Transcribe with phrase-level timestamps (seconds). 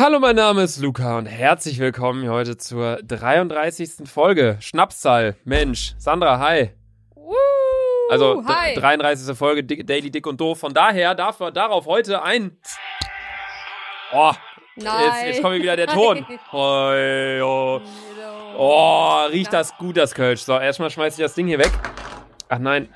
[0.00, 4.08] Hallo, mein Name ist Luca und herzlich willkommen heute zur 33.
[4.08, 4.56] Folge.
[4.60, 5.36] Schnapszahl.
[5.44, 6.70] Mensch, Sandra, hi.
[8.08, 8.72] Also hi.
[8.76, 9.36] 33.
[9.36, 10.58] Folge Daily Dick und Doof.
[10.58, 12.58] Von daher darf, darauf heute ein.
[14.14, 14.32] Oh,
[14.76, 15.04] Nein.
[15.04, 16.24] jetzt, jetzt kommt wieder der Ton.
[16.50, 17.82] Hoi, oh.
[18.56, 20.40] oh, riecht das gut, das Kölsch.
[20.40, 21.72] So, erstmal schmeiß ich das Ding hier weg.
[22.48, 22.88] Ach nein.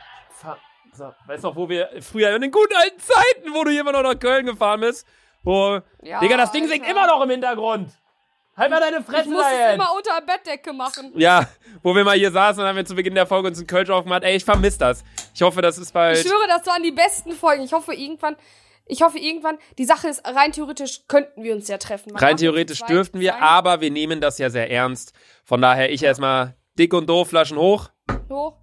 [0.94, 3.82] So, weißt du noch, wo wir früher in den guten alten Zeiten, wo du hier
[3.82, 5.06] immer noch nach Köln gefahren bist?
[5.44, 6.90] Wo, Ja, Digga, das Ding singt Alter.
[6.98, 7.90] immer noch im Hintergrund.
[8.56, 11.12] Halt mal deine Fresse Ich muss es immer unter der Bettdecke machen.
[11.16, 11.48] Ja,
[11.82, 13.90] wo wir mal hier saßen und haben wir zu Beginn der Folge uns einen Kölsch
[13.90, 14.22] aufgemacht.
[14.22, 15.04] Ey, ich vermisse das.
[15.34, 16.18] Ich hoffe, das ist Ich bald.
[16.18, 17.64] schwöre, das waren die besten Folgen.
[17.64, 18.36] Ich hoffe irgendwann,
[18.86, 22.12] ich hoffe irgendwann, die Sache ist, rein theoretisch könnten wir uns ja treffen.
[22.12, 25.14] Man Rein theoretisch zu zweit dürften wir, aber wir nehmen das ja sehr ernst.
[25.44, 27.88] Von daher ich erstmal dick und doof, Flaschen hoch.
[28.28, 28.56] So.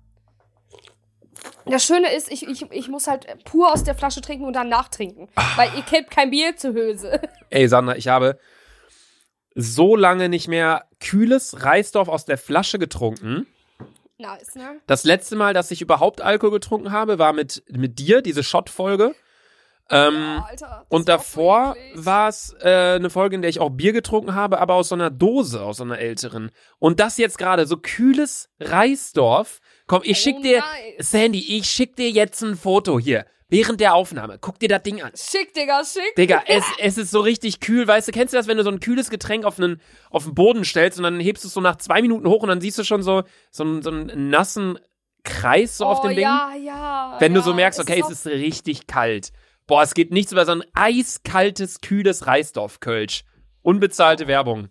[1.65, 4.69] Das Schöne ist, ich, ich, ich muss halt pur aus der Flasche trinken und dann
[4.69, 5.29] nachtrinken.
[5.55, 7.21] Weil ihr kennt kein Bier zur Hülse.
[7.49, 8.39] Ey, Sandra, ich habe
[9.55, 13.47] so lange nicht mehr kühles Reisdorf aus der Flasche getrunken.
[14.17, 14.79] Nice, ne?
[14.87, 19.15] Das letzte Mal, dass ich überhaupt Alkohol getrunken habe, war mit, mit dir, diese Shot-Folge.
[19.91, 24.33] Ähm, Alter, Und davor war es äh, eine Folge, in der ich auch Bier getrunken
[24.35, 26.49] habe, aber aus so einer Dose, aus so einer älteren.
[26.79, 29.59] Und das jetzt gerade, so kühles Reisdorf.
[29.87, 31.11] Komm, ich Oh, schick dir, nice.
[31.11, 33.25] Sandy, ich schick dir jetzt ein Foto hier.
[33.49, 34.37] Während der Aufnahme.
[34.39, 35.11] Guck dir das Ding an.
[35.13, 36.15] Schick, Digga, schick.
[36.15, 38.69] Digga, es, es ist so richtig kühl, weißt du, kennst du das, wenn du so
[38.71, 41.59] ein kühles Getränk auf einen, auf den Boden stellst und dann hebst du es so
[41.59, 44.79] nach zwei Minuten hoch und dann siehst du schon so, so, einen, so einen nassen
[45.25, 46.23] Kreis so auf oh, dem Ding?
[46.23, 47.15] ja, ja.
[47.19, 47.45] Wenn du ja.
[47.45, 49.33] so merkst, okay, es auch- ist richtig kalt.
[49.71, 53.23] Boah, es geht nichts über so ein eiskaltes, kühles Reisdorf-Kölsch.
[53.61, 54.67] Unbezahlte Werbung.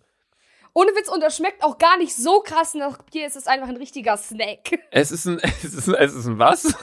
[0.75, 3.25] Ohne Witz, und das schmeckt auch gar nicht so krass nach Bier.
[3.25, 4.77] Es ist einfach ein richtiger Snack.
[4.91, 6.75] Es ist ein, es ist, es ist ein was?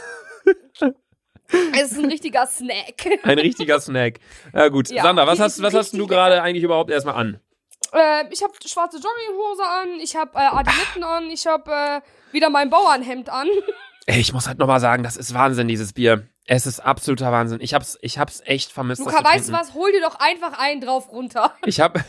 [1.73, 3.07] Es ist ein richtiger Snack.
[3.23, 4.19] Ein richtiger Snack.
[4.53, 7.39] Ja gut, Ja, Sandra, was hast, was hast du gerade eigentlich überhaupt erstmal an?
[7.93, 12.01] äh, ich habe schwarze Jogginghose an, ich habe äh, Adiletten an, ich habe äh,
[12.33, 13.47] wieder mein Bauernhemd an.
[14.07, 16.27] Ey, ich muss halt nochmal sagen, das ist Wahnsinn, dieses Bier.
[16.51, 17.61] Es ist absoluter Wahnsinn.
[17.61, 19.05] Ich hab's, ich hab's echt vermisst.
[19.05, 19.75] Luca, weißt du was?
[19.75, 21.55] Hol dir doch einfach einen drauf runter.
[21.67, 22.03] Ich hab,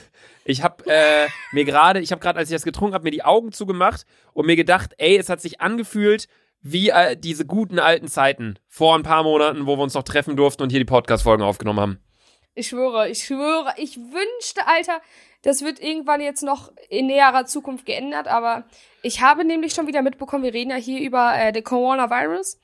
[0.45, 3.25] ich hab äh, mir gerade, ich hab gerade, als ich das getrunken hab, mir die
[3.25, 6.29] Augen zugemacht und mir gedacht, ey, es hat sich angefühlt
[6.61, 10.37] wie äh, diese guten alten Zeiten vor ein paar Monaten, wo wir uns noch treffen
[10.37, 11.99] durften und hier die Podcast-Folgen aufgenommen haben.
[12.55, 15.01] Ich schwöre, ich schwöre, ich wünschte, Alter,
[15.41, 18.63] das wird irgendwann jetzt noch in näherer Zukunft geändert, aber
[19.01, 22.57] ich habe nämlich schon wieder mitbekommen, wir reden ja hier über äh, den Coronavirus,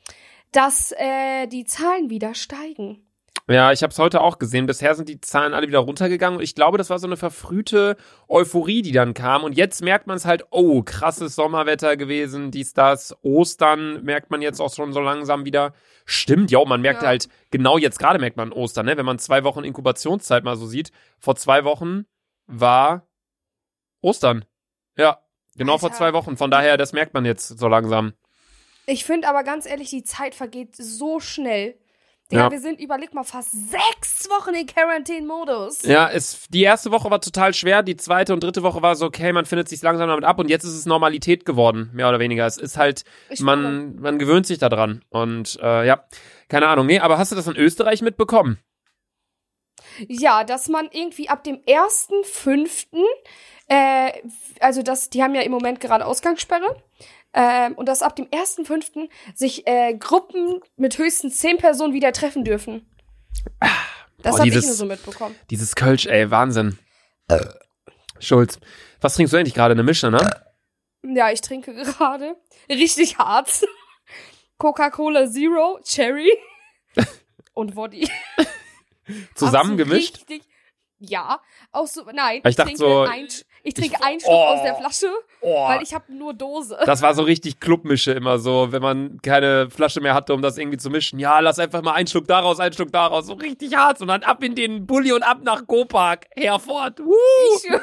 [0.56, 3.02] dass äh, die Zahlen wieder steigen.
[3.48, 4.66] Ja, ich habe es heute auch gesehen.
[4.66, 7.96] Bisher sind die Zahlen alle wieder runtergegangen und ich glaube, das war so eine verfrühte
[8.28, 9.44] Euphorie, die dann kam.
[9.44, 13.16] Und jetzt merkt man es halt, oh, krasses Sommerwetter gewesen, dies, das.
[13.22, 15.74] Ostern merkt man jetzt auch schon so langsam wieder.
[16.06, 17.10] Stimmt, ja, man merkt Ja.
[17.10, 18.98] halt, genau jetzt gerade merkt man Ostern, ne?
[18.98, 20.92] Wenn man zwei Wochen Inkubationszeit mal so sieht.
[21.20, 22.06] Vor zwei Wochen
[22.48, 23.08] war
[24.02, 24.46] Ostern.
[24.98, 25.20] Ja,
[25.56, 25.98] genau vor Alter.
[25.98, 26.36] zwei Wochen.
[26.36, 28.14] Von daher, das merkt man jetzt so langsam.
[28.88, 31.76] Ich finde aber ganz ehrlich, die Zeit vergeht so schnell.
[32.32, 32.52] Digga, Ja.
[32.52, 35.84] wir sind, überleg mal, fast sechs Wochen in Quarantine-Modus.
[35.84, 39.06] Ja, es, die erste Woche war total schwer, die zweite und dritte Woche war so,
[39.06, 42.18] okay, man findet sich langsam damit ab und jetzt ist es Normalität geworden, mehr oder
[42.20, 42.48] weniger.
[42.48, 46.04] Es ist halt, Ich man, man gewöhnt sich daran und äh, ja,
[46.50, 46.88] keine Ahnung.
[46.88, 48.58] Nee, aber hast du das in Österreich mitbekommen?
[50.08, 52.88] Ja, dass man irgendwie ab dem 1.5.,
[53.68, 54.12] äh,
[54.60, 56.76] also das, die haben ja im Moment gerade Ausgangssperre,
[57.36, 59.10] ähm, und dass ab dem 1.5.
[59.36, 62.90] sich äh, Gruppen mit höchstens 10 Personen wieder treffen dürfen.
[64.20, 65.36] Das habe ich nur so mitbekommen.
[65.50, 66.80] Dieses Kölsch, ey, Wahnsinn.
[68.20, 68.60] Schulz,
[69.02, 69.74] was trinkst du eigentlich gerade?
[69.74, 70.46] Eine Mische, ne?
[71.04, 72.36] Ja, ich trinke gerade
[72.70, 73.66] richtig hart.
[74.58, 76.32] Coca-Cola Zero, Cherry
[77.54, 78.10] und Woddy.
[79.36, 80.18] Zusammengemischt?
[80.18, 80.44] Richtig,
[81.00, 81.40] ja,
[81.72, 82.42] auch so, nein.
[82.46, 83.28] Ich dachte trinke so- ein,
[83.64, 84.46] ich trinke einen Schluck Oh.
[84.54, 85.08] aus der Flasche,
[85.42, 86.78] Oh, weil ich habe nur Dose.
[86.86, 90.58] das war so richtig Clubmische immer so, wenn man keine Flasche mehr hatte, um das
[90.58, 91.20] irgendwie zu mischen.
[91.20, 94.24] Ja, lass einfach mal einen Schluck daraus, einen Schluck daraus, so richtig hart und dann
[94.24, 95.64] ab in den Bulli und ab nach.
[95.68, 97.14] Woo!
[97.58, 97.82] Ich schwör-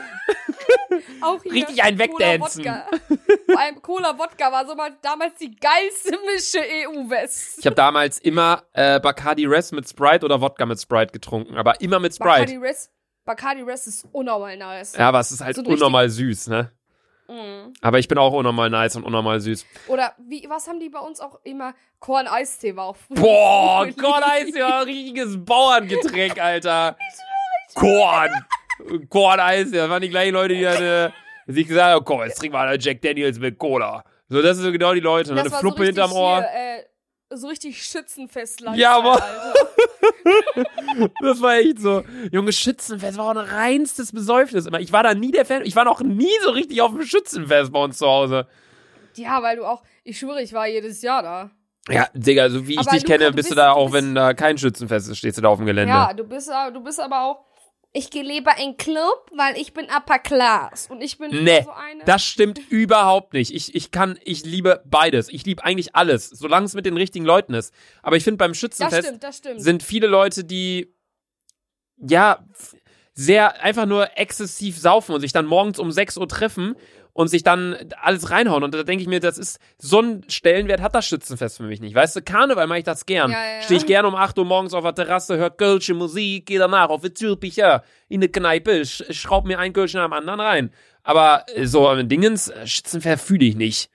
[1.23, 2.65] auch hier Richtig ein Wegdancen.
[3.47, 7.59] Vor allem Cola Wodka war so mal damals die geilste Mische EU-West.
[7.59, 11.81] Ich habe damals immer äh, Bacardi Res mit Sprite oder Wodka mit Sprite getrunken, aber
[11.81, 12.31] immer mit Sprite.
[12.31, 12.91] Bacardi Res,
[13.25, 14.97] Bacardi Res ist unnormal nice.
[14.97, 16.73] Ja, aber es ist halt So unnormal süß, ne?
[17.29, 17.73] Mhm.
[17.81, 19.65] Aber ich bin auch unnormal nice und unnormal süß.
[19.89, 21.75] Oder wie, was haben die bei uns auch immer?
[22.01, 23.21] Korn Eistee war auch früher.
[23.21, 26.97] Boah, so Korn Eis ist ja ein richtiges Bauerngetränk, Alter.
[27.75, 28.45] Korn.
[29.09, 31.11] Korn Eis, das waren die gleichen Leute, die dann äh,
[31.47, 34.05] sich gesagt haben, komm, jetzt trinken wir einen Jack Daniels mit Cola.
[34.29, 35.31] So, das sind so genau die Leute.
[35.31, 36.39] Und Das eine war Fluppe so hinterm Ohr.
[36.39, 36.85] Hier, äh,
[37.31, 39.23] so richtig Schützenfest Ja, aber-.
[41.21, 42.05] Das war echt so.
[42.31, 44.81] Junge, Schützenfest war auch ein reinstes Besäufnis immer.
[44.81, 45.63] Ich war da nie der Fan.
[45.65, 48.47] Ich war noch nie so richtig auf dem Schützenfest bei uns zu Hause.
[49.15, 51.51] Ja, weil du auch, ich schwöre, ich war jedes Jahr da.
[51.89, 53.77] Ja, Digga, so wie ich Aber dich Luca, kenne, du bist du bist- da du
[53.77, 55.93] auch, bist- wenn da kein Schützenfest ist, stehst du da auf dem Gelände.
[55.93, 57.45] Ja, du bist, du bist aber auch,
[57.95, 60.89] ich gehe lieber in Club, weil ich bin Upper Class.
[60.91, 62.05] Und ich bin Nee, so eine.
[62.05, 63.55] Das stimmt überhaupt nicht.
[63.55, 65.29] Ich, ich kann, ich liebe beides.
[65.29, 67.75] Ich liebe eigentlich alles, solange es mit den richtigen Leuten ist.
[68.03, 69.61] Aber ich finde beim das Schützenfest stimmt, das stimmt.
[69.61, 70.95] sind viele Leute, die
[71.99, 72.43] ja
[73.15, 76.77] sehr einfach nur exzessiv saufen und sich dann morgens um 6 Uhr treffen
[77.13, 78.63] und sich dann alles reinhauen.
[78.63, 81.81] Und da denke ich mir, das ist so ein Stellenwert hat das Schützenfest für mich
[81.81, 81.95] nicht.
[81.95, 83.31] Weißt du, Karneval mache ich das gern.
[83.31, 83.63] Ja, ja, ja.
[83.63, 86.89] Stehe ich gern um 8 Uhr morgens auf der Terrasse, hört Kölsche Musik, gehe danach
[86.89, 90.71] auf die Zülpicher in eine Kneipe, sch schraub mir ein Kölsch nach dem anderen rein.
[91.03, 93.91] Aber äh, so ein Dingens, äh, Schützenfest fühle ich nicht.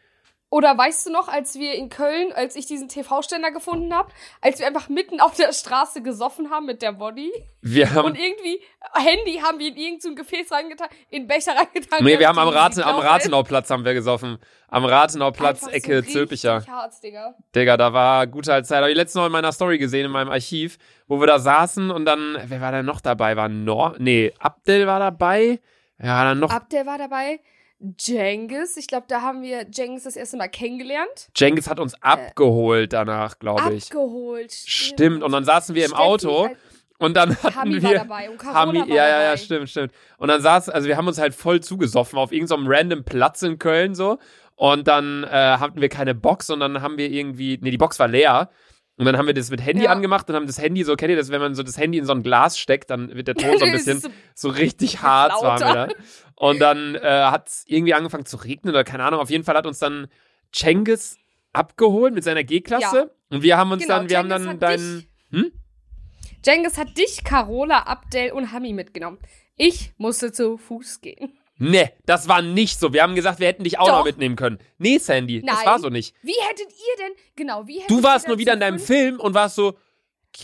[0.50, 4.60] Oder weißt du noch, als wir in Köln, als ich diesen TV-Ständer gefunden habe, als
[4.60, 8.62] wir einfach mitten auf der Straße gesoffen haben mit der Body Wir haben, und irgendwie
[8.94, 12.02] Handy haben wir in irgendein so ein Gefäß reingetan, in Becher reingetan.
[12.02, 12.96] nee, wir haben am, Raten, am.
[12.96, 14.38] Rathenauplatz haben wir gesoffen.
[14.70, 16.66] Am Rathenauplatz, Einfach Ecke so Zülpicher.
[16.66, 17.36] hart, Digga.
[17.54, 18.80] Digga, da war gute alte Zeit.
[18.80, 20.78] Habe ich letztens noch in meiner Story gesehen, in meinem Archiv,
[21.08, 23.36] wo wir da saßen und dann, wer war da noch dabei?
[23.36, 25.60] War Nor, nee, Abdel war dabei.
[26.02, 27.42] Ja, dann noch Abdel war dabei.
[28.00, 31.30] Jengis, ich glaube, da haben wir Jengis das erste Mal kennengelernt.
[31.36, 33.86] Jengis hat uns abgeholt danach, glaube ich.
[33.86, 34.52] Abgeholt.
[34.52, 36.56] Stimmt, und dann saßen wir im Steffi, Auto äh,
[36.98, 37.98] und dann hatten Hami war wir.
[38.00, 39.92] dabei und Carola Hami, war ja, ja, ja, stimmt, stimmt.
[40.18, 43.60] Und dann saß, also wir haben uns halt voll zugesoffen auf irgendeinem random Platz in
[43.60, 44.18] Köln so.
[44.56, 48.00] Und dann äh, hatten wir keine Box und dann haben wir irgendwie, nee, die Box
[48.00, 48.50] war leer.
[48.98, 49.92] Und dann haben wir das mit Handy Ja.
[49.92, 52.06] angemacht und haben das Handy, so kennt ihr das, wenn man so das Handy in
[52.06, 55.34] so ein Glas steckt, dann wird der Ton so ein bisschen so- so richtig hart
[55.42, 55.88] waren wir da.
[56.36, 59.20] Und dann äh, hat es irgendwie angefangen zu regnen oder keine Ahnung.
[59.20, 60.08] Auf jeden Fall hat uns dann
[60.52, 61.18] Cengiz
[61.54, 62.98] abgeholt mit seiner G-Klasse.
[62.98, 63.36] Ja.
[63.36, 65.06] Und wir haben uns Genau, dann, wir haben Cengiz dann hat deinen.
[65.32, 65.52] Hm?
[66.46, 69.18] Jengis hat dich, Carola, Abdel und Hami mitgenommen.
[69.58, 71.38] Ich musste zu Fuß gehen.
[71.60, 72.94] Nee, das war nicht so.
[72.94, 73.98] Wir haben gesagt, wir hätten dich auch Doch.
[74.00, 74.60] noch mitnehmen können.
[74.78, 75.66] Nee, Sandy, das Nein.
[75.66, 76.14] war so nicht.
[76.22, 79.20] Wie hättet ihr denn, genau, wie hättet Du warst ihr nur wieder in deinem Film
[79.20, 79.74] und warst so,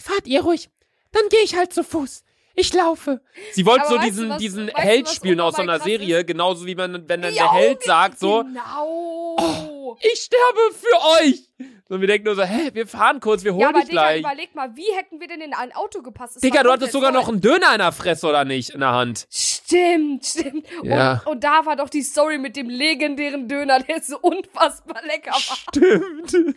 [0.01, 0.69] fahrt ihr ruhig,
[1.11, 2.23] dann gehe ich halt zu Fuß.
[2.55, 3.19] Ich laufe.
[3.53, 7.07] Sie wollte so diesen, was- diesen Held spielen aus so einer Serie, genauso wie man,
[7.09, 9.97] wenn dann Ja, der Held sagt so, Genau.
[10.01, 11.49] ich sterbe für euch.
[11.89, 14.01] Und wir denken nur so, hä, wir fahren kurz, wir holen ja, aber dich Digga,
[14.01, 14.19] gleich.
[14.19, 16.37] überleg mal, wie hätten wir denn in ein Auto gepasst?
[16.37, 17.21] Es Digga, du hattest sogar voll.
[17.21, 19.27] noch einen Döner in der Fresse, oder nicht, in der Hand.
[19.65, 20.65] Stimmt, stimmt.
[20.83, 21.21] Ja.
[21.25, 25.31] Und, und da war doch die Story mit dem legendären Döner, der so unfassbar lecker
[25.31, 25.57] war.
[25.69, 26.55] Stimmt.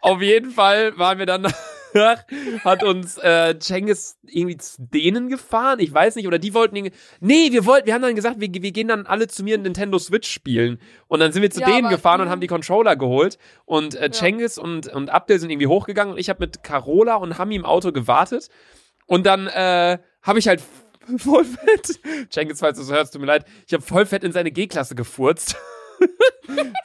[0.00, 1.52] Auf jeden Fall waren wir dann
[2.64, 6.94] hat uns äh, Cengiz irgendwie zu denen gefahren, ich weiß nicht, oder die wollten irgendwie,
[7.20, 9.62] nee, wir wollten, wir haben dann gesagt, wir, wir gehen dann alle zu mir in
[9.62, 10.78] Nintendo Switch spielen
[11.08, 12.32] und dann sind wir zu Ja, denen gefahren und mhm.
[12.32, 16.28] haben die Controller geholt und äh, Cengiz und, und Abdel sind irgendwie hochgegangen und ich
[16.28, 18.48] habe mit Carola und Hami im Auto gewartet
[19.06, 20.62] und dann äh, habe ich halt
[21.18, 22.00] voll fett,
[22.30, 24.94] Cengiz, falls du es hörst, tut mir leid, ich habe voll fett in seine G-Klasse
[24.94, 25.56] gefurzt.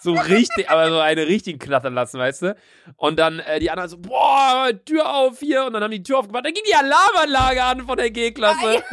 [0.02, 2.56] So richtig, aber so eine richtig knattern lassen, weißt du?
[2.98, 5.66] Und dann äh, die anderen so, boah, Tür auf hier.
[5.66, 6.46] Und dann haben die Tür aufgemacht.
[6.46, 8.84] Dann ging die Alarmanlage an von der G-Klasse.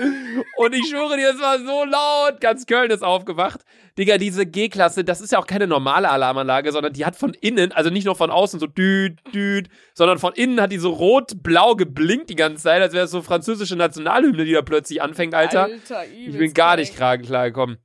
[0.56, 2.40] Und ich schwöre dir, es war so laut.
[2.40, 3.60] Ganz Köln ist aufgewacht.
[3.98, 7.72] Digga, diese G-Klasse, das ist ja auch keine normale Alarmanlage, sondern die hat von innen,
[7.72, 11.74] also nicht nur von außen so düt, düt, sondern von innen hat die so rot-blau
[11.74, 15.68] geblinkt die ganze Zeit, als wäre es so französische Nationalhymne, die da plötzlich anfängt, Alter.
[16.16, 17.78] Ich bin gar nicht klar klargekommen.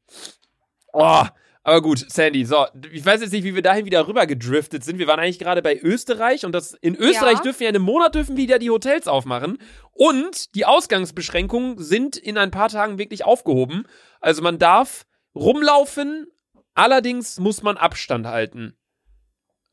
[0.93, 1.23] Oh,
[1.63, 4.99] aber gut, Sandy, so, ich weiß jetzt nicht, wie wir dahin wieder rüber gedriftet sind.
[4.99, 7.41] Wir waren eigentlich gerade bei Österreich und das in Österreich Ja.
[7.41, 9.57] dürfen wir in einem Monat dürfen wieder die Hotels aufmachen
[9.91, 13.85] und die Ausgangsbeschränkungen sind in ein paar Tagen wirklich aufgehoben.
[14.19, 15.05] Also man darf
[15.35, 16.27] rumlaufen,
[16.73, 18.75] allerdings muss man Abstand halten.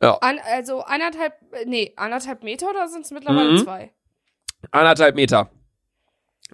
[0.00, 3.58] An, also anderthalb, äh, nee, anderthalb Meter oder sind es mittlerweile Mhm.
[3.58, 3.92] zwei?
[4.70, 5.50] Anderthalb Meter.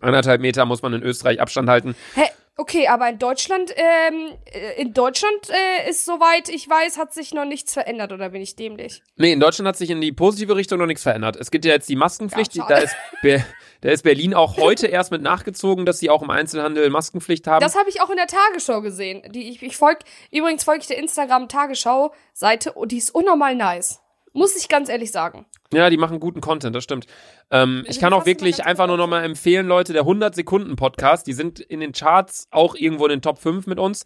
[0.01, 1.95] Anderthalb Meter muss man in Österreich Abstand halten.
[2.15, 2.25] Hä?
[2.59, 7.35] Okay, aber in Deutschland, ähm, äh, in Deutschland äh, ist soweit ich weiß, hat sich
[7.35, 9.03] noch nichts verändert oder bin ich dämlich?
[9.17, 11.37] Nee, in Deutschland hat sich in die positive Richtung noch nichts verändert.
[11.37, 12.55] Es gibt ja jetzt die Maskenpflicht.
[12.55, 13.45] Ja, da, ist Be
[13.83, 17.61] da ist Berlin auch heute erst mit nachgezogen, dass sie auch im Einzelhandel Maskenpflicht haben.
[17.61, 19.23] Das habe ich auch in der Tagesschau gesehen.
[19.33, 19.99] Die, ich, ich folg,
[20.33, 24.01] übrigens folge ich der Instagram-Tagesschau-Seite und die ist unnormal nice.
[24.37, 25.47] Muss ich ganz ehrlich sagen.
[25.73, 27.07] ja, die machen guten Content, das stimmt.
[27.51, 29.11] Ähm, ich die kann auch wirklich einfach nur noch auf.
[29.11, 33.39] mal empfehlen, Leute, der 100-Sekunden-Podcast, die sind in den Charts auch irgendwo in den Top
[33.39, 34.05] 5 mit uns.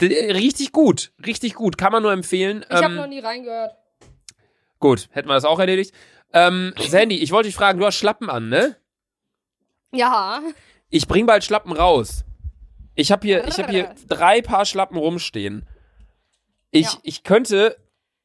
[0.00, 2.64] D richtig gut, richtig gut, kann man nur empfehlen.
[2.68, 3.72] Ich habe Ähm, noch nie reingehört.
[4.78, 5.94] gut, hätten wir das auch erledigt.
[6.34, 8.76] Ähm, Sandy, ich wollte dich fragen, du hast Schlappen an, ne?
[9.92, 10.40] Ja.
[10.90, 12.24] Ich bring bald Schlappen raus.
[12.94, 15.66] Ich habe hier, ich habe hier drei Paar Schlappen rumstehen.
[16.70, 16.98] Ich, Ja.
[17.02, 17.76] ich könnte.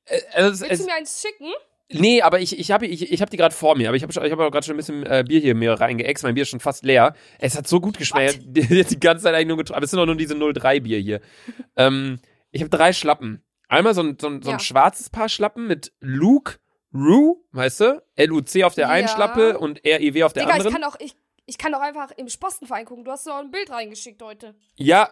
[0.07, 1.51] Äh, also Willst du mir eins schicken?
[1.89, 4.11] Nee, aber ich, ich habe ich, ich hab die gerade vor mir, aber ich habe
[4.11, 6.23] ich hab auch gerade schon ein bisschen äh, Bier hier mir reingeext.
[6.23, 7.15] Mein Bier ist schon fast leer.
[7.39, 8.39] Es hat so gut geschmeckt.
[8.45, 9.77] Die, die ganze Zeit eigentlich nur getrunken.
[9.77, 11.21] Aber es sind auch nur diese 03 Bier hier.
[11.77, 12.19] ähm,
[12.51, 13.41] ich habe drei Schlappen.
[13.69, 14.59] Einmal so ein, so ein, so ein Ja.
[14.59, 16.55] schwarzes Paar Schlappen mit Luke,
[16.93, 18.03] Rue, weißt du?
[18.15, 19.13] L-U-C auf der einen Ja.
[19.13, 20.81] Schlappe und R-I-W auf der Digga, ich anderen.
[20.81, 23.05] kann auch, ich, ich kann auch einfach im Spostenverein gucken.
[23.05, 24.55] Du hast doch ein Bild reingeschickt heute.
[24.75, 25.09] Ja,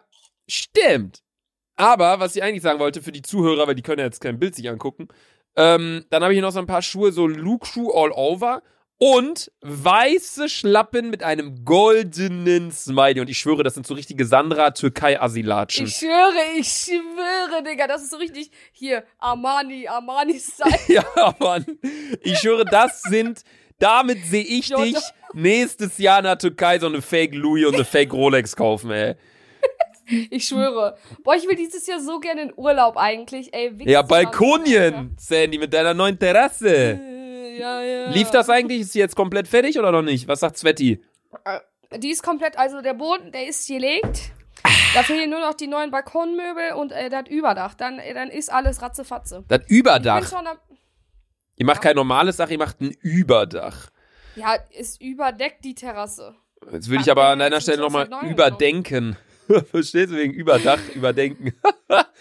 [0.48, 1.22] stimmt.
[1.76, 4.40] Aber was ich eigentlich sagen wollte für die Zuhörer, weil die können ja jetzt kein
[4.40, 5.08] Bild sich angucken,
[5.56, 8.62] ähm, dann habe ich hier noch so ein paar Schuhe, so Luke Schuh all over
[8.98, 13.20] und weiße Schlappen mit einem goldenen Smiley.
[13.20, 15.86] Und ich schwöre, das sind so richtige Sandra Türkei Asilatschen.
[15.88, 20.80] Ich schwöre, ich schwöre, Digga, das ist so richtig hier Armani, Armani-Style.
[20.88, 21.66] Ja, Mann.
[22.22, 23.42] Ich schwöre, das sind,
[23.80, 24.98] damit sehe ich dich
[25.34, 29.16] nächstes Jahr in der Türkei so eine Fake Louis und eine Fake Rolex kaufen, ey.
[30.30, 30.98] Ich schwöre.
[31.24, 33.54] Boah, ich will dieses Jahr so gerne in Urlaub eigentlich.
[33.54, 34.02] Ey, Ja.
[34.02, 36.70] Balkonien, Sandy, mit deiner neuen Terrasse.
[36.70, 38.10] Äh, Ja, ja.
[38.12, 38.82] Lief das eigentlich?
[38.82, 40.28] Ist sie jetzt komplett fertig oder noch nicht?
[40.28, 41.02] Was sagt Zwetti?
[41.98, 44.32] Die ist komplett, also der Boden, der ist gelegt.
[44.94, 47.76] Da fehlen nur noch die neuen Balkonmöbel und äh, das Überdach.
[47.76, 49.44] Dann, äh, dann ist alles ratzefatze.
[49.48, 50.32] Das Überdach.
[50.34, 50.58] am,
[51.58, 53.90] Ihr macht kein normales Dach, ihr macht ein Überdach.
[54.36, 56.36] ja, es überdeckt die Terrasse.
[56.72, 59.16] Jetzt würde ich aber ja, an deiner Stelle nochmal überdenken.
[59.72, 61.54] Verstehst du wegen Überdach, überdenken?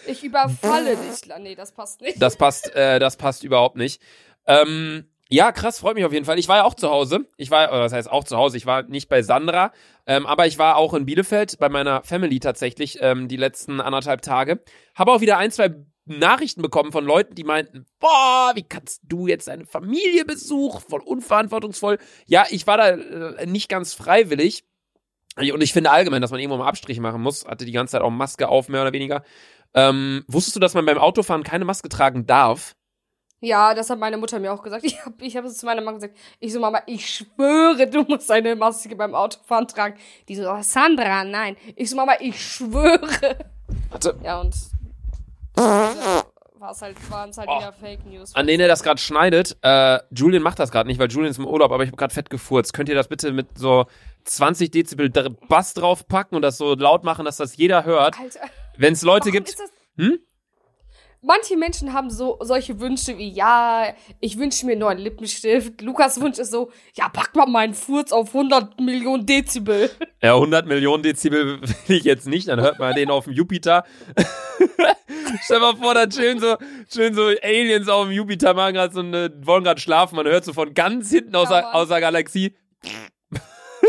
[0.07, 1.27] Ich überfalle dich.
[1.39, 2.21] Nee, das passt nicht.
[2.21, 3.99] Das passt, äh, das passt überhaupt nicht.
[4.45, 6.37] Ähm, ja, krass, freut mich auf jeden Fall.
[6.37, 7.27] Ich war ja auch zu Hause.
[7.37, 8.57] Ich war, oder das heißt auch zu Hause.
[8.57, 9.71] Ich war nicht bei Sandra,
[10.05, 14.21] ähm, aber ich war auch in Bielefeld bei meiner Family tatsächlich ähm, die letzten anderthalb
[14.21, 14.61] Tage.
[14.93, 15.73] Habe auch wieder ein, zwei
[16.05, 20.83] Nachrichten bekommen von Leuten, die meinten, boah, wie kannst du jetzt deine Familie besuchen?
[20.87, 21.97] Voll unverantwortungsvoll.
[22.27, 24.63] Ja, ich war da äh, nicht ganz freiwillig.
[25.37, 27.45] Und ich finde allgemein, dass man irgendwo mal Abstriche machen muss.
[27.45, 29.23] Hatte die ganze Zeit auch Maske auf, mehr oder weniger.
[29.73, 32.75] Ähm, wusstest du, dass man beim Autofahren keine Maske tragen darf?
[33.41, 34.83] Ja, das hat meine Mutter mir auch gesagt.
[34.85, 36.15] Ich habe ich hab es zu meiner Mama gesagt.
[36.39, 39.97] Ich so, Mama, ich schwöre, du musst eine Maske beim Autofahren tragen.
[40.29, 41.57] Die so, oh, Sandra, nein.
[41.75, 43.37] Ich so, Mama, ich schwöre.
[43.89, 44.15] Warte.
[44.23, 44.55] Ja, und
[45.57, 47.59] war es halt, waren es halt Oh.
[47.59, 48.33] wieder Fake News.
[48.35, 51.37] An den er das gerade schneidet, äh, Julian macht das gerade nicht, weil Julian ist
[51.37, 52.73] im Urlaub, aber ich habe gerade fett gefurzt.
[52.73, 53.85] Könnt ihr das bitte mit so
[54.25, 55.09] 20 Dezibel
[55.47, 58.15] Bass draufpacken und das so laut machen, dass das jeder hört?
[58.77, 59.55] Wenn es Leute Warum gibt.
[59.97, 60.19] Hm?
[61.27, 65.81] Manche Menschen haben so solche Wünsche wie, ja, ich wünsche mir einen neuen Lippenstift.
[65.81, 69.89] Lukas Wunsch ist so, ja, pack mal meinen Furz auf 100 Millionen Dezibel.
[70.21, 73.85] Ja, 100 Millionen Dezibel will ich jetzt nicht, dann hört man den auf dem Jupiter.
[75.43, 76.57] Stell mal vor, da chillen so,
[76.89, 80.43] chillen so Aliens auf dem Jupiter, machen grad so eine, wollen gerade schlafen, man hört
[80.43, 82.55] so von ganz hinten aus, Ja, der, aus der Galaxie.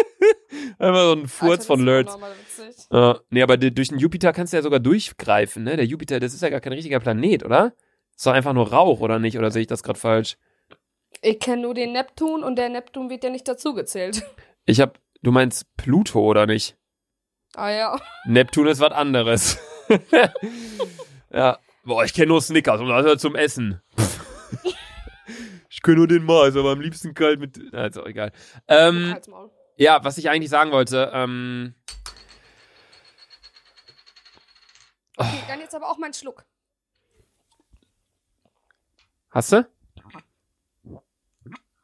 [0.78, 2.74] Einfach so ein Furz von witzig.
[2.90, 5.76] Äh, nee, aber durch den Jupiter kannst du ja sogar durchgreifen, ne?
[5.76, 7.74] Der Jupiter, das ist ja gar kein richtiger Planet, oder?
[8.16, 9.38] Ist doch einfach nur Rauch, oder nicht?
[9.38, 10.36] Oder sehe ich das gerade falsch?
[11.22, 14.22] Ich kenne nur den Neptun und der Neptun wird ja nicht dazugezählt.
[14.68, 16.76] Ich hab, du meinst Pluto, oder nicht?
[17.54, 18.00] Ah ja.
[18.26, 19.58] Neptun ist was anderes.
[21.30, 21.60] ja.
[21.84, 23.80] Boah, ich kenne nur Snickers und das ist ja zum Essen.
[25.70, 27.60] ich kenne nur den Mars, aber am liebsten kalt mit.
[27.70, 28.32] Na, ist auch egal.
[28.66, 29.52] Ähm, Halt's Maul.
[29.76, 31.74] Ja, was ich eigentlich sagen wollte, ähm,
[35.16, 36.44] Okay, dann jetzt aber auch mein Schluck.
[39.30, 39.66] Hast du?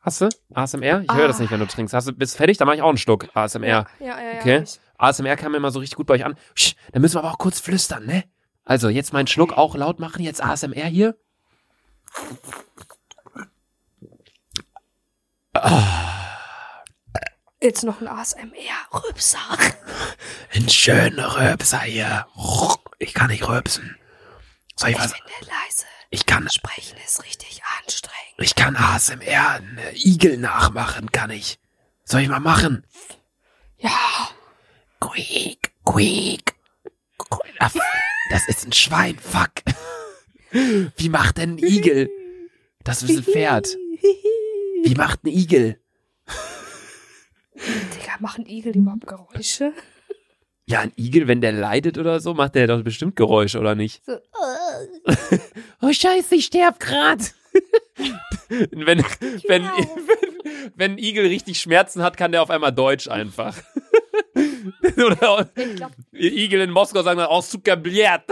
[0.00, 0.28] Hast du?
[0.52, 1.02] ASMR?
[1.02, 1.94] Ich höre das nicht, wenn du trinkst.
[1.94, 2.58] Hast du, bist fertig?
[2.58, 3.66] Dann mache ich auch einen Schluck ASMR.
[3.66, 4.40] Ja, ja, ja.
[4.40, 4.62] Okay.
[4.64, 4.80] ich.
[4.98, 6.36] ASMR kam immer so richtig gut bei euch an.
[6.54, 8.24] Sch, dann müssen wir aber auch kurz flüstern, ne?
[8.64, 10.22] Also, jetzt meinen Schluck auch laut machen.
[10.22, 11.16] Jetzt ASMR hier.
[17.62, 19.38] Jetzt noch ein ASMR-Rübser.
[20.52, 22.26] Ein schöner Röpser hier.
[22.98, 23.96] Ich kann nicht röpsen.
[24.74, 25.12] Soll ich was?
[25.12, 25.86] bin leise.
[26.10, 28.34] Ich kann, Sprechen ist richtig anstrengend.
[28.38, 31.60] ich kann ASMR, einen Igel nachmachen, kann ich.
[32.04, 32.84] Soll ich mal machen?
[33.78, 34.28] Ja.
[35.00, 36.54] Quiek, quiek.
[37.60, 37.74] Das,
[38.30, 39.52] das ist ein Schwein, fuck.
[40.50, 42.10] Wie macht denn ein Igel?
[42.82, 43.68] Das ist ein Pferd.
[44.82, 45.81] Wie macht ein Igel?
[48.22, 49.72] Machen Igel überhaupt Geräusche?
[50.64, 54.00] Ja, ein Igel, wenn der leidet oder so, macht der doch bestimmt Geräusche, oder nicht?
[54.06, 54.12] So,
[55.82, 57.34] Oh Scheiße, ich sterb grad.
[58.48, 59.04] wenn, wenn,
[59.48, 59.70] wenn,
[60.76, 63.56] wenn ein Igel richtig Schmerzen hat, kann der auf einmal Deutsch einfach.
[64.96, 68.22] oder ich glaube Igel in Moskau sagen dann, oh, suka bliat.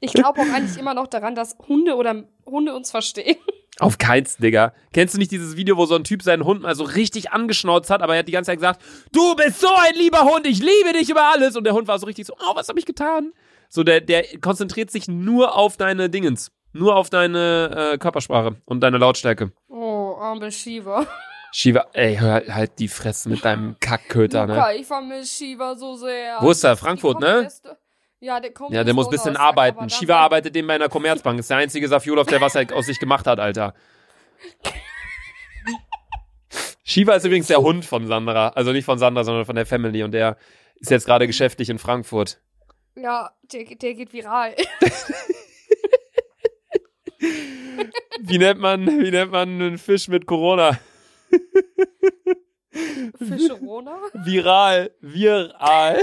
[0.00, 3.38] ich glaub auch eigentlich immer noch daran, dass Hunde oder Hunde uns verstehen.
[3.80, 4.72] Auf keins, Digga.
[4.92, 7.90] Kennst du nicht dieses Video, wo so ein Typ seinen Hund mal so richtig angeschnauzt
[7.90, 10.60] hat, aber er hat die ganze Zeit gesagt, du bist so ein lieber Hund, ich
[10.60, 11.56] liebe dich über alles.
[11.56, 13.32] Und der Hund war so richtig so, oh, was hab ich getan?
[13.68, 16.52] So, der, der konzentriert sich nur auf deine Dingens.
[16.72, 19.52] Nur auf deine äh, Körpersprache und deine Lautstärke.
[19.68, 21.06] Oh, arme Shiva.
[21.52, 24.54] Shiva, ey, hör halt- die Fresse mit deinem Kackköter, ne?
[24.54, 26.38] Luca, ich vermisse Shiva so sehr.
[26.40, 26.76] Wo ist er?
[26.76, 27.42] Frankfurt, ne?
[27.44, 27.68] erst-
[28.24, 29.90] Ja, der kommt Ja, der muss ein bisschen arbeiten.
[29.90, 31.38] Shiva arbeitet eben bei einer Commerzbank.
[31.38, 33.74] Ist der einzige Safiolov, der was er aus sich gemacht hat, Alter.
[36.84, 38.48] Shiva ist übrigens der Hund von Sandra.
[38.48, 40.02] Also nicht von Sandra, sondern von der Family.
[40.02, 40.38] Und der
[40.76, 42.40] ist jetzt gerade geschäftlich in Frankfurt.
[42.94, 44.54] Ja, der, der geht viral.
[48.20, 50.78] Wie nennt man, wie nennt man einen Fisch mit Corona?
[53.18, 53.98] Fischerona?
[54.14, 54.92] Viral.
[55.00, 55.98] Viral.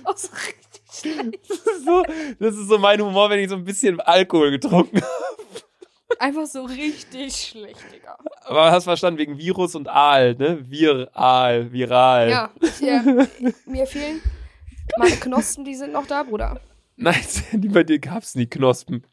[0.04, 1.50] Oh, so richtig schlecht.
[1.50, 2.02] Das ist so,
[2.38, 6.18] das ist so mein Humor, wenn ich so ein bisschen Alkohol getrunken habe.
[6.18, 8.16] Einfach so richtig schlecht, Digga.
[8.42, 10.70] Aber hast verstanden, wegen Virus und Aal, ne?
[10.70, 12.30] Viral, viral.
[12.30, 13.26] Ja, ich, äh,
[13.66, 14.20] mir fehlen
[14.98, 16.60] meine Knospen, die sind noch da, Bruder.
[16.96, 19.06] Nein, die bei dir gab's nie Knospen.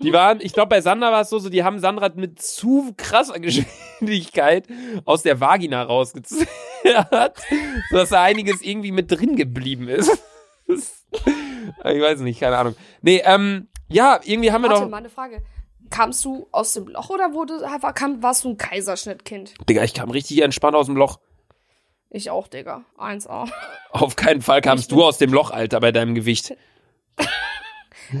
[0.00, 2.92] Die waren, ich glaube, bei Sandra war es so, so, die haben Sandra mit zu
[2.96, 4.66] krasser Geschwindigkeit
[5.04, 5.84] aus der Vagina
[6.94, 7.42] rausgezerrt,
[7.90, 10.10] sodass da einiges irgendwie mit drin geblieben ist.
[10.68, 12.76] Ich weiß nicht, keine Ahnung.
[13.02, 14.90] Nee, ähm, ja, irgendwie haben wir Warte, noch.
[14.90, 15.42] mal eine Frage.
[15.90, 17.64] Kamst du aus dem Loch oder wurde,
[17.94, 19.54] kam, warst du ein Kaiserschnittkind?
[19.68, 21.20] Digga, ich kam richtig entspannt aus dem Loch.
[22.10, 22.84] Ich auch, Digga.
[22.98, 23.48] 1A.
[23.90, 26.56] Auf keinen Fall kamst du aus dem Loch, Alter, bei deinem Gewicht.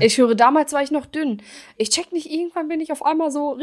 [0.00, 1.40] Ich höre, damals war ich noch dünn.
[1.76, 3.56] Ich check nicht, irgendwann bin ich auf einmal so,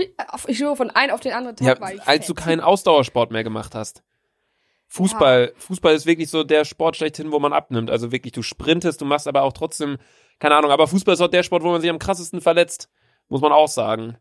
[0.47, 2.45] ich höre von einem auf den anderen Tag Ja, war ich als du fett.
[2.45, 4.03] keinen Ausdauersport mehr gemacht hast.
[4.93, 7.89] Fußball, Fußball ist wirklich so der Sport schlechthin, wo man abnimmt.
[7.89, 9.97] Also wirklich, du sprintest, du machst aber auch trotzdem,
[10.39, 12.89] keine Ahnung, aber Fußball ist auch der Sport, wo man sich am krassesten verletzt.
[13.27, 14.17] Muss man auch sagen.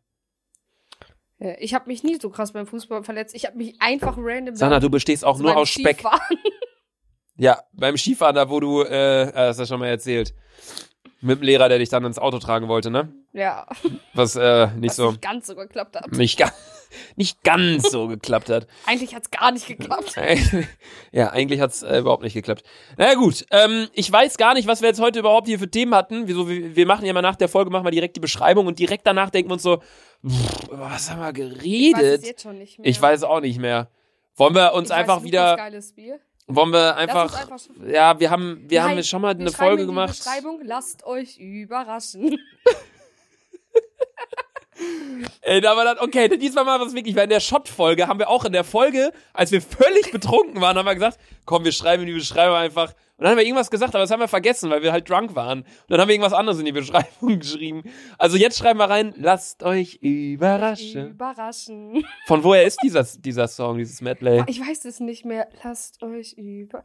[1.38, 3.34] Äh, Ich habe mich nie so krass beim Fußball verletzt.
[3.34, 5.98] Ich habe mich einfach random Sana, du bestehst auch nur aus Speck.
[5.98, 6.38] Skifahren-
[7.36, 10.34] Ja, beim Skifahren, da wo du, äh, äh, hast du ja schon mal erzählt.
[11.20, 13.12] Mit dem Lehrer, der dich dann ins Auto tragen wollte, ne?
[13.32, 13.66] Ja,
[14.14, 16.12] Was äh, nicht was so, nicht ganz so geklappt hat.
[16.12, 16.50] nicht, ga
[17.16, 18.66] nicht ganz so geklappt hat.
[18.86, 20.14] Eigentlich hat's gar nicht geklappt.
[21.12, 22.62] ja, eigentlich hat's äh, überhaupt nicht geklappt.
[22.96, 25.94] Na gut, ähm, ich weiß gar nicht, was wir jetzt heute überhaupt hier für Themen
[25.94, 26.28] hatten.
[26.28, 28.78] Wieso, wir, wir machen ja mal nach der Folge, machen wir direkt die Beschreibung und
[28.78, 29.78] direkt danach denken wir uns so,
[30.26, 32.26] pff, über was haben wir Ich weiß es geredet?
[32.26, 32.88] jetzt schon nicht mehr.
[32.88, 33.90] Ich weiß auch nicht mehr.
[34.36, 36.20] Wollen wir uns Ich weiß, einfach Lukas wieder, Geiles Bier.
[36.46, 39.86] wollen wir einfach, einfach ja, wir haben, wir haben Nein, jetzt schon mal eine Folge
[39.86, 40.18] gemacht.
[40.18, 42.38] Beschreibung, lasst euch überraschen.
[45.42, 48.44] Ey, aber dann, okay, diesmal mal was wirklich, weil in der Shot-Folge haben wir auch
[48.44, 52.08] in der Folge, als wir völlig betrunken waren, haben wir gesagt, komm, wir schreiben in
[52.08, 52.92] die Beschreibung einfach.
[53.16, 55.36] Und dann haben wir irgendwas gesagt, aber das haben wir vergessen, weil wir halt drunk
[55.36, 55.60] waren.
[55.60, 57.84] Und dann haben wir irgendwas anderes in die Beschreibung geschrieben.
[58.18, 61.10] Also jetzt schreiben wir rein, lasst euch überraschen.
[61.10, 62.04] Überraschen.
[62.26, 64.42] Von woher ist dieser, dieser Song, dieses Medley?
[64.48, 65.48] Ich weiß es nicht mehr.
[65.62, 66.82] Lasst euch über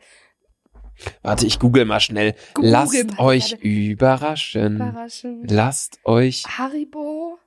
[1.22, 2.36] Warte, ich google mal schnell.
[2.54, 4.76] Google lasst mal, euch überraschen.
[4.76, 5.48] überraschen.
[5.48, 7.38] Lasst euch Haribo.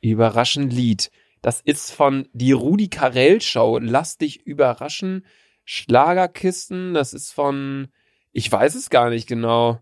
[0.00, 1.10] Überraschen Lied.
[1.42, 3.78] Das ist von die Rudi Carell Show.
[3.80, 5.24] Lass dich überraschen.
[5.64, 6.94] Schlagerkisten.
[6.94, 7.88] Das ist von,
[8.32, 9.80] ich weiß es gar nicht genau.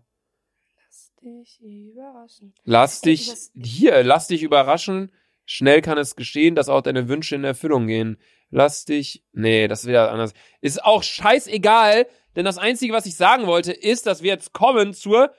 [0.85, 2.53] Lass dich überraschen.
[2.63, 5.11] Lass dich, hier, lass dich überraschen.
[5.45, 8.17] Schnell kann es geschehen, dass auch deine Wünsche in Erfüllung gehen.
[8.49, 10.33] Lass dich, nee, das ist wieder anders.
[10.61, 14.93] Ist auch scheißegal, denn das Einzige, was ich sagen wollte, ist, dass wir jetzt kommen
[14.93, 15.33] zur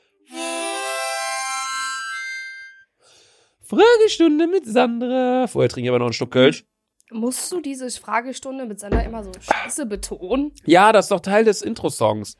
[3.68, 5.46] Fragestunde mit Sandra.
[5.46, 6.64] Vorher trinke ich aber noch einen Schluck Kölsch.
[7.10, 10.52] Musst du diese Fragestunde mit Sandra immer so scheiße betonen?
[10.64, 12.36] Ja, das ist doch Teil des Intro-Songs.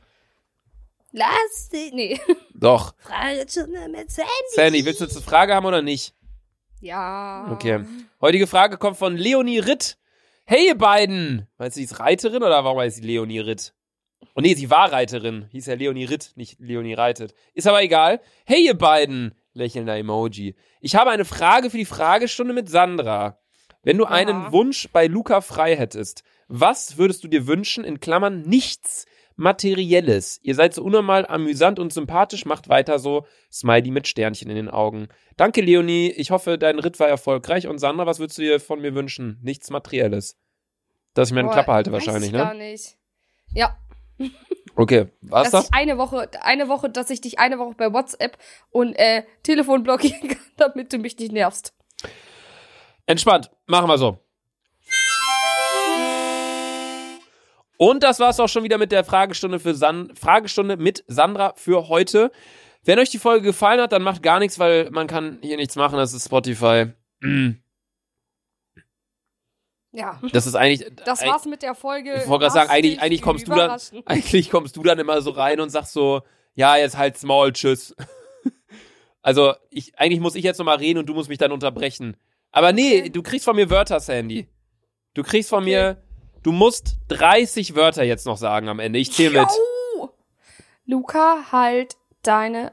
[1.11, 1.91] Lass dich.
[1.93, 2.19] Nee.
[2.53, 2.95] Doch.
[2.99, 4.31] Fragestunde mit Sandy.
[4.49, 6.15] Sandy, willst du jetzt eine Frage haben oder nicht?
[6.81, 7.49] Ja.
[7.51, 7.83] Okay.
[8.21, 9.97] Heutige Frage kommt von Leonie Ritt.
[10.45, 11.47] Hey, ihr beiden!
[11.59, 13.75] Meinst du, sie ist Reiterin oder warum heißt sie Leonie Ritt?
[14.35, 15.47] Oh nee, sie war Reiterin.
[15.51, 17.35] Hieß ja Leonie Ritt, nicht Leonie reitet.
[17.53, 18.19] Ist aber egal.
[18.45, 19.35] Hey, ihr beiden!
[19.53, 20.55] Lächelnder Emoji.
[20.81, 23.39] Ich habe eine Frage für die Fragestunde mit Sandra.
[23.83, 24.51] Wenn du einen Ja.
[24.51, 27.83] Wunsch bei Luca frei hättest, was würdest du dir wünschen?
[27.83, 30.39] In Klammern nichts Materielles.
[30.43, 32.45] Ihr seid so unnormal amüsant und sympathisch.
[32.45, 33.25] Macht weiter so.
[33.51, 35.07] Smiley mit Sternchen in den Augen.
[35.37, 36.11] Danke, Leonie.
[36.11, 37.67] Ich hoffe, dein Ritt war erfolgreich.
[37.67, 39.39] Und Sandra, was würdest du dir von mir wünschen?
[39.41, 40.37] Nichts Materielles.
[41.13, 42.71] Dass ich meine Boah, Klappe halte wahrscheinlich, ich Gar ne?
[42.71, 42.97] nicht.
[43.53, 43.77] Ja,
[44.79, 45.07] Okay.
[45.19, 45.65] Was dass das?
[45.65, 48.37] ich eine Woche, eine Woche, dass ich dich eine Woche bei WhatsApp
[48.69, 51.73] und äh, Telefon blockieren kann, damit du mich nicht nervst.
[53.05, 53.51] Entspannt.
[53.67, 54.19] Machen wir so.
[57.75, 61.89] Und das war's auch schon wieder mit der Fragestunde für San Fragestunde mit Sandra für
[61.89, 62.31] heute.
[62.85, 65.75] Wenn euch die Folge gefallen hat, dann macht gar nichts, weil man kann hier nichts
[65.75, 65.97] machen.
[65.97, 66.93] Das ist Spotify.
[67.19, 67.49] Mm.
[69.91, 70.91] Ja, Das ist eigentlich.
[71.05, 72.13] das war's mit der Folge.
[72.21, 75.31] Ich wollte gerade sagen, eigentlich, eigentlich kommst du dann, eigentlich kommst du dann immer so
[75.31, 76.21] rein und sagst so,
[76.53, 77.95] ja, jetzt halt's Maul, tschüss.
[79.21, 82.15] Also, ich, eigentlich muss ich jetzt nochmal reden und du musst mich dann unterbrechen.
[82.51, 83.09] Aber nee, Okay.
[83.09, 84.47] du kriegst von mir Wörter, Sandy.
[85.13, 86.01] Du kriegst von mir,
[86.41, 88.97] du musst 30 Wörter jetzt noch sagen am Ende.
[88.97, 89.49] Ich zähle mit.
[90.85, 92.71] Luca, halt deine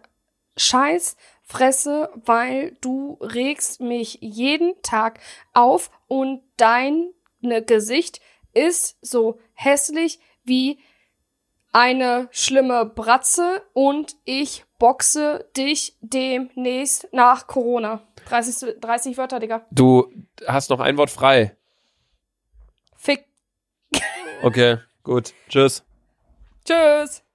[0.57, 5.20] scheiß Fresse, weil du regst mich jeden Tag
[5.52, 8.21] auf und dein ne Gesicht
[8.53, 10.79] ist so hässlich wie
[11.73, 18.03] eine schlimme Bratze und ich boxe dich demnächst nach Corona.
[18.29, 19.66] 30, 30 Wörter, Digga.
[19.71, 20.11] Du
[20.47, 21.57] hast noch ein Wort frei.
[22.97, 23.27] Fick.
[24.42, 25.35] Okay, gut.
[25.49, 25.85] Tschüss.
[26.64, 27.26] Tschüss.